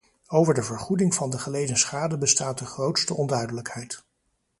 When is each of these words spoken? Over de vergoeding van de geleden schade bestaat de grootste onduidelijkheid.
Over 0.27 0.53
de 0.53 0.63
vergoeding 0.63 1.13
van 1.13 1.29
de 1.29 1.39
geleden 1.39 1.77
schade 1.77 2.17
bestaat 2.17 2.57
de 2.57 2.65
grootste 2.65 3.13
onduidelijkheid. 3.15 4.03